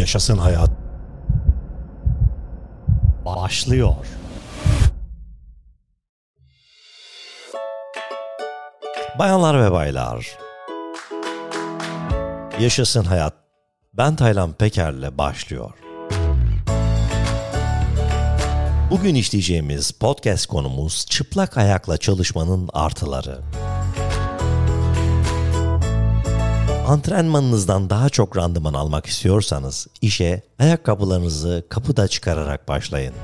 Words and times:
Yaşasın 0.00 0.38
hayat. 0.38 0.70
Başlıyor. 3.24 3.94
Bayanlar 9.18 9.62
ve 9.62 9.72
baylar. 9.72 10.38
Yaşasın 12.60 13.04
hayat. 13.04 13.34
Ben 13.94 14.16
Taylan 14.16 14.52
Peker'le 14.52 15.18
başlıyor. 15.18 15.70
Bugün 18.90 19.14
işleyeceğimiz 19.14 19.90
podcast 19.90 20.46
konumuz 20.46 21.06
çıplak 21.06 21.56
ayakla 21.56 21.96
çalışmanın 21.96 22.68
artıları. 22.72 23.38
Antrenmanınızdan 26.90 27.90
daha 27.90 28.08
çok 28.08 28.36
randıman 28.36 28.74
almak 28.74 29.06
istiyorsanız 29.06 29.86
işe 30.02 30.42
ayakkabılarınızı 30.58 31.66
kapıda 31.68 32.08
çıkararak 32.08 32.68
başlayın. 32.68 33.14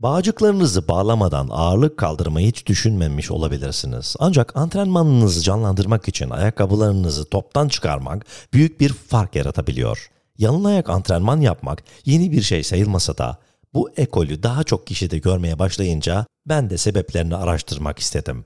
Bağcıklarınızı 0.00 0.88
bağlamadan 0.88 1.48
ağırlık 1.50 1.96
kaldırmayı 1.96 2.46
hiç 2.46 2.66
düşünmemiş 2.66 3.30
olabilirsiniz. 3.30 4.16
Ancak 4.18 4.56
antrenmanınızı 4.56 5.42
canlandırmak 5.42 6.08
için 6.08 6.30
ayakkabılarınızı 6.30 7.24
toptan 7.24 7.68
çıkarmak 7.68 8.26
büyük 8.52 8.80
bir 8.80 8.92
fark 8.92 9.34
yaratabiliyor. 9.34 10.10
Yalın 10.38 10.64
ayak 10.64 10.90
antrenman 10.90 11.40
yapmak 11.40 11.82
yeni 12.04 12.32
bir 12.32 12.42
şey 12.42 12.62
sayılmasa 12.62 13.18
da 13.18 13.38
bu 13.74 13.90
ekolü 13.96 14.42
daha 14.42 14.64
çok 14.64 14.86
kişide 14.86 15.18
görmeye 15.18 15.58
başlayınca 15.58 16.26
ben 16.46 16.70
de 16.70 16.78
sebeplerini 16.78 17.36
araştırmak 17.36 17.98
istedim. 17.98 18.44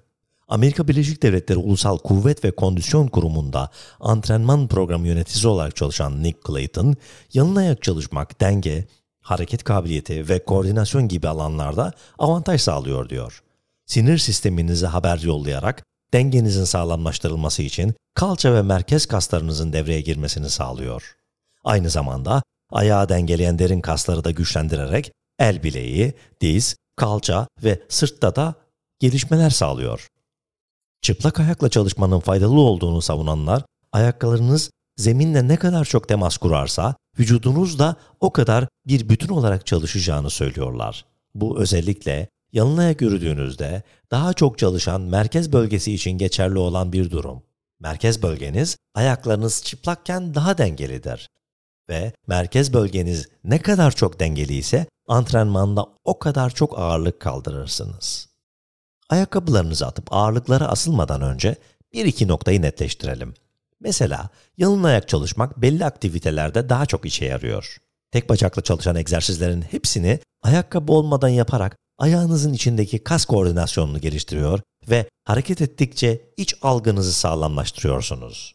Amerika 0.52 0.88
Birleşik 0.88 1.22
Devletleri 1.22 1.58
Ulusal 1.58 1.98
Kuvvet 1.98 2.44
ve 2.44 2.50
Kondisyon 2.50 3.08
Kurumu'nda 3.08 3.70
antrenman 4.00 4.68
programı 4.68 5.08
yöneticisi 5.08 5.48
olarak 5.48 5.76
çalışan 5.76 6.22
Nick 6.22 6.38
Clayton, 6.46 6.96
yalın 7.34 7.56
ayak 7.56 7.82
çalışmak, 7.82 8.40
denge, 8.40 8.86
hareket 9.20 9.64
kabiliyeti 9.64 10.28
ve 10.28 10.44
koordinasyon 10.44 11.08
gibi 11.08 11.28
alanlarda 11.28 11.92
avantaj 12.18 12.60
sağlıyor 12.60 13.08
diyor. 13.08 13.42
Sinir 13.86 14.18
sisteminize 14.18 14.86
haber 14.86 15.18
yollayarak 15.18 15.84
dengenizin 16.14 16.64
sağlamlaştırılması 16.64 17.62
için 17.62 17.94
kalça 18.14 18.54
ve 18.54 18.62
merkez 18.62 19.06
kaslarınızın 19.06 19.72
devreye 19.72 20.00
girmesini 20.00 20.50
sağlıyor. 20.50 21.16
Aynı 21.64 21.90
zamanda 21.90 22.42
ayağı 22.72 23.08
dengeleyen 23.08 23.58
derin 23.58 23.80
kasları 23.80 24.24
da 24.24 24.30
güçlendirerek 24.30 25.12
el 25.38 25.62
bileği, 25.62 26.12
diz, 26.40 26.76
kalça 26.96 27.46
ve 27.64 27.82
sırtta 27.88 28.36
da 28.36 28.54
gelişmeler 29.00 29.50
sağlıyor. 29.50 30.08
Çıplak 31.02 31.40
ayakla 31.40 31.68
çalışmanın 31.68 32.20
faydalı 32.20 32.60
olduğunu 32.60 33.02
savunanlar, 33.02 33.62
ayaklarınız 33.92 34.70
zeminle 34.96 35.48
ne 35.48 35.56
kadar 35.56 35.84
çok 35.84 36.08
temas 36.08 36.36
kurarsa, 36.36 36.94
vücudunuz 37.18 37.78
da 37.78 37.96
o 38.20 38.32
kadar 38.32 38.68
bir 38.86 39.08
bütün 39.08 39.28
olarak 39.28 39.66
çalışacağını 39.66 40.30
söylüyorlar. 40.30 41.04
Bu 41.34 41.60
özellikle 41.60 42.28
yalın 42.52 42.76
ayak 42.76 43.00
yürüdüğünüzde 43.00 43.82
daha 44.10 44.32
çok 44.32 44.58
çalışan 44.58 45.00
merkez 45.00 45.52
bölgesi 45.52 45.94
için 45.94 46.10
geçerli 46.10 46.58
olan 46.58 46.92
bir 46.92 47.10
durum. 47.10 47.42
Merkez 47.80 48.22
bölgeniz 48.22 48.76
ayaklarınız 48.94 49.62
çıplakken 49.64 50.34
daha 50.34 50.58
dengelidir. 50.58 51.28
Ve 51.88 52.12
merkez 52.26 52.72
bölgeniz 52.72 53.28
ne 53.44 53.58
kadar 53.62 53.90
çok 53.90 54.20
dengeli 54.20 54.54
ise 54.54 54.86
antrenmanda 55.08 55.86
o 56.04 56.18
kadar 56.18 56.50
çok 56.50 56.78
ağırlık 56.78 57.20
kaldırırsınız. 57.20 58.31
Ayakkabılarınızı 59.08 59.86
atıp 59.86 60.12
ağırlıklara 60.12 60.68
asılmadan 60.68 61.22
önce 61.22 61.56
bir 61.92 62.04
iki 62.04 62.28
noktayı 62.28 62.62
netleştirelim. 62.62 63.34
Mesela 63.80 64.28
yalın 64.58 64.82
ayak 64.82 65.08
çalışmak 65.08 65.62
belli 65.62 65.84
aktivitelerde 65.84 66.68
daha 66.68 66.86
çok 66.86 67.06
işe 67.06 67.24
yarıyor. 67.24 67.76
Tek 68.12 68.28
bacakla 68.28 68.62
çalışan 68.62 68.96
egzersizlerin 68.96 69.62
hepsini 69.62 70.20
ayakkabı 70.42 70.92
olmadan 70.92 71.28
yaparak 71.28 71.76
ayağınızın 71.98 72.52
içindeki 72.52 72.98
kas 72.98 73.24
koordinasyonunu 73.24 74.00
geliştiriyor 74.00 74.60
ve 74.90 75.06
hareket 75.24 75.62
ettikçe 75.62 76.20
iç 76.36 76.54
algınızı 76.62 77.12
sağlamlaştırıyorsunuz. 77.12 78.54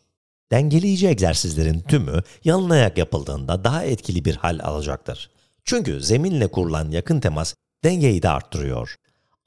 Dengeleyici 0.52 1.08
egzersizlerin 1.08 1.80
tümü 1.80 2.22
yalın 2.44 2.70
ayak 2.70 2.98
yapıldığında 2.98 3.64
daha 3.64 3.84
etkili 3.84 4.26
bir 4.26 4.36
hal 4.36 4.60
alacaktır. 4.64 5.30
Çünkü 5.66 6.02
zeminle 6.02 6.48
kurulan 6.48 6.92
yakın 6.92 7.20
temas 7.20 7.54
dengeyi 7.84 8.24
de 8.24 8.30
arttırıyor. 8.30 8.96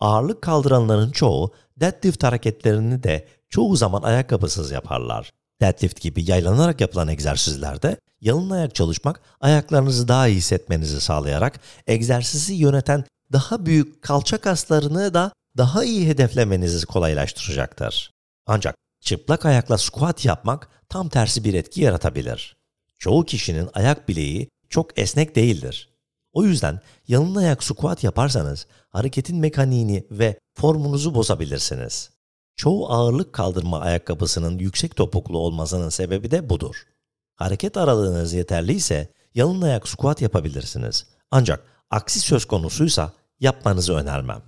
Ağırlık 0.01 0.43
kaldıranların 0.43 1.11
çoğu 1.11 1.53
deadlift 1.77 2.23
hareketlerini 2.23 3.03
de 3.03 3.29
çoğu 3.49 3.77
zaman 3.77 4.03
ayakkabısız 4.03 4.71
yaparlar. 4.71 5.33
Deadlift 5.61 6.01
gibi 6.01 6.31
yaylanarak 6.31 6.81
yapılan 6.81 7.09
egzersizlerde 7.09 7.97
yalın 8.21 8.51
ayak 8.51 8.75
çalışmak 8.75 9.21
ayaklarınızı 9.41 10.09
daha 10.09 10.29
iyi 10.29 10.37
hissetmenizi 10.37 11.01
sağlayarak 11.01 11.61
egzersizi 11.87 12.55
yöneten 12.55 13.05
daha 13.33 13.67
büyük 13.67 14.03
kalça 14.03 14.39
kaslarını 14.39 15.15
da 15.15 15.33
daha 15.57 15.85
iyi 15.85 16.09
hedeflemenizi 16.09 16.87
kolaylaştıracaktır. 16.87 18.11
Ancak 18.47 18.75
çıplak 19.01 19.47
ayakla 19.47 19.79
squat 19.79 20.25
yapmak 20.25 20.69
tam 20.89 21.09
tersi 21.09 21.45
bir 21.45 21.55
etki 21.55 21.81
yaratabilir. 21.81 22.57
Çoğu 22.99 23.25
kişinin 23.25 23.69
ayak 23.75 24.09
bileği 24.09 24.49
çok 24.69 24.99
esnek 24.99 25.37
değildir. 25.37 25.91
O 26.33 26.45
yüzden 26.45 26.81
yalın 27.09 27.35
ayak 27.35 27.65
squat 27.65 28.05
yaparsanız 28.05 28.67
hareketin 28.89 29.37
mekaniğini 29.37 30.07
ve 30.11 30.39
formunuzu 30.55 31.15
bozabilirsiniz. 31.15 32.11
Çoğu 32.57 32.93
ağırlık 32.93 33.33
kaldırma 33.33 33.81
ayakkabısının 33.81 34.59
yüksek 34.59 34.97
topuklu 34.97 35.39
olmasının 35.39 35.89
sebebi 35.89 36.31
de 36.31 36.51
budur. 36.51 36.87
Hareket 37.35 37.77
aralığınız 37.77 38.33
yeterliyse 38.33 39.13
yalın 39.35 39.63
ayak 39.63 39.89
squat 39.89 40.23
yapabilirsiniz. 40.23 41.07
Ancak 41.31 41.65
aksi 41.91 42.21
söz 42.21 42.45
konusuysa 42.45 43.13
yapmanızı 43.41 43.95
önermem. 43.95 44.43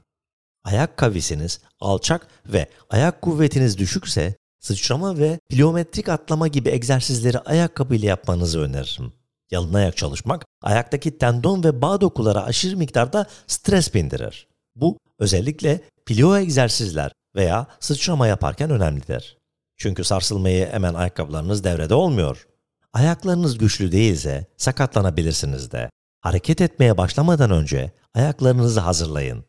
Ayak 0.65 0.97
kavisiniz 0.97 1.61
alçak 1.81 2.27
ve 2.47 2.69
ayak 2.91 3.23
kuvvetiniz 3.23 3.79
düşükse 3.79 4.37
sıçrama 4.61 5.19
ve 5.19 5.39
pliometrik 5.51 6.09
atlama 6.09 6.49
gibi 6.49 6.69
egzersizleri 6.69 7.39
ayakkabıyla 7.39 8.09
yapmanızı 8.09 8.61
öneririm. 8.61 9.13
Yalın 9.53 9.75
ayak 9.75 9.97
çalışmak 9.97 10.45
ayaktaki 10.63 11.19
tendon 11.19 11.65
ve 11.65 11.83
bağ 11.83 12.01
dokulara 12.01 12.45
aşırı 12.45 12.77
miktarda 12.77 13.27
stres 13.47 13.95
bindirir. 13.95 14.49
Bu 14.77 14.99
özellikle 15.19 15.81
plio 16.07 16.37
egzersizler 16.37 17.13
veya 17.37 17.67
sıçrama 17.81 18.27
yaparken 18.27 18.71
önemlidir. 18.71 19.39
Çünkü 19.77 20.05
sarsılmayı 20.05 20.67
hemen 20.67 20.95
ayakkabılarınız 20.95 21.65
devrede 21.65 21.95
olmuyor. 21.95 22.47
Ayaklarınız 22.93 23.59
güçlü 23.59 23.93
değilse 23.93 24.47
sakatlanabilirsiniz 24.57 25.73
de. 25.73 25.91
Hareket 26.21 26.61
etmeye 26.61 26.97
başlamadan 26.97 27.51
önce 27.51 27.91
ayaklarınızı 28.15 28.81
hazırlayın. 28.81 29.45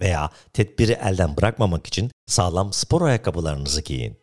Veya 0.00 0.30
tedbiri 0.52 0.92
elden 0.92 1.36
bırakmamak 1.36 1.86
için 1.86 2.10
sağlam 2.26 2.72
spor 2.72 3.02
ayakkabılarınızı 3.02 3.80
giyin. 3.80 4.16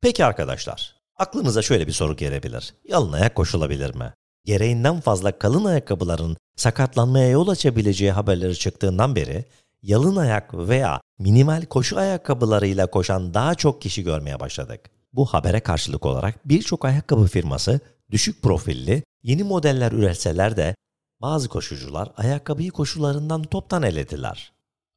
Peki 0.00 0.24
arkadaşlar, 0.24 0.96
aklınıza 1.16 1.62
şöyle 1.62 1.86
bir 1.86 1.92
soru 1.92 2.16
gelebilir. 2.16 2.74
Yalın 2.88 3.12
ayak 3.12 3.34
koşulabilir 3.34 3.94
mi? 3.94 4.12
Gereğinden 4.44 5.00
fazla 5.00 5.38
kalın 5.38 5.64
ayakkabıların 5.64 6.36
sakatlanmaya 6.56 7.28
yol 7.28 7.48
açabileceği 7.48 8.12
haberleri 8.12 8.58
çıktığından 8.58 9.16
beri 9.16 9.44
yalın 9.82 10.16
ayak 10.16 10.54
veya 10.54 11.00
minimal 11.18 11.62
koşu 11.62 11.98
ayakkabılarıyla 11.98 12.86
koşan 12.86 13.34
daha 13.34 13.54
çok 13.54 13.82
kişi 13.82 14.02
görmeye 14.02 14.40
başladık. 14.40 14.80
Bu 15.12 15.26
habere 15.26 15.60
karşılık 15.60 16.06
olarak 16.06 16.48
birçok 16.48 16.84
ayakkabı 16.84 17.26
firması 17.26 17.80
düşük 18.10 18.42
profilli 18.42 19.02
yeni 19.22 19.42
modeller 19.42 19.92
üretseler 19.92 20.56
de 20.56 20.74
bazı 21.20 21.48
koşucular 21.48 22.12
ayakkabıyı 22.16 22.70
koşularından 22.70 23.42
toptan 23.42 23.82
elediler. 23.82 24.52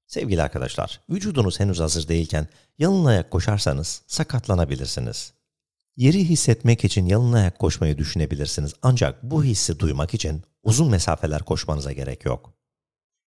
Sevgili 0.07 0.41
arkadaşlar, 0.43 0.99
vücudunuz 1.09 1.59
henüz 1.59 1.79
hazır 1.79 2.07
değilken 2.07 2.47
yalın 2.79 3.05
ayak 3.05 3.31
koşarsanız 3.31 4.01
sakatlanabilirsiniz. 4.07 5.33
Yeri 5.97 6.29
hissetmek 6.29 6.83
için 6.83 7.05
yalın 7.05 7.33
ayak 7.33 7.59
koşmayı 7.59 7.97
düşünebilirsiniz 7.97 8.73
ancak 8.81 9.23
bu 9.23 9.43
hissi 9.43 9.79
duymak 9.79 10.13
için 10.13 10.43
uzun 10.63 10.89
mesafeler 10.89 11.43
koşmanıza 11.43 11.91
gerek 11.91 12.25
yok. 12.25 12.53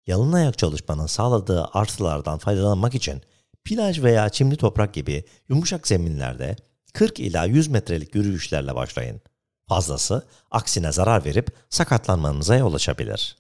Yalın 0.08 0.34
ayak 0.34 0.58
çalışmanın 0.58 1.06
sağladığı 1.06 1.66
artılardan 1.74 2.38
faydalanmak 2.38 2.96
için 2.96 3.22
plaj 3.64 4.04
veya 4.04 4.30
çimli 4.30 4.56
toprak 4.56 4.94
gibi 4.94 5.26
yumuşak 5.50 5.88
zeminlerde 5.88 6.56
40 6.94 7.20
ila 7.20 7.46
100 7.46 7.68
metrelik 7.68 8.16
yürüyüşlerle 8.16 8.76
başlayın. 8.76 9.22
Fazlası 9.70 10.28
aksine 10.52 10.92
zarar 10.92 11.26
verip 11.26 11.48
sakatlanmanıza 11.70 12.56
yol 12.56 12.74
açabilir. 12.74 13.38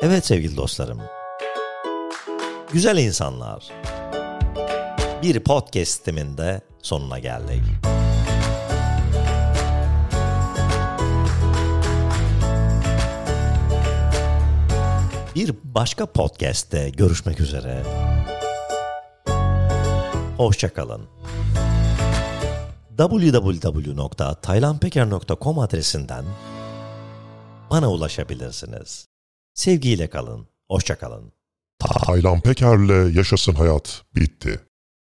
Evet 0.00 0.26
sevgili 0.26 0.56
dostlarım. 0.56 1.00
Güzel 2.72 2.98
insanlar. 2.98 3.72
Bir 5.26 5.40
podcast'imin 5.40 6.38
de 6.38 6.60
sonuna 6.82 7.18
geldik. 7.18 7.62
Bir 15.34 15.54
başka 15.64 16.06
podcast'te 16.06 16.90
görüşmek 16.90 17.40
üzere. 17.40 17.82
Hoşçakalın. 20.36 21.08
www.taylanpeker.com 22.98 25.58
adresinden 25.58 26.24
bana 27.70 27.90
ulaşabilirsiniz. 27.90 29.06
Sevgiyle 29.54 30.10
kalın, 30.10 30.48
hoşça 30.70 30.98
kalın. 30.98 31.32
Taylan 31.78 32.40
Peker'le 32.40 33.16
Yaşasın 33.16 33.54
Hayat 33.54 34.02
bitti. 34.14 34.60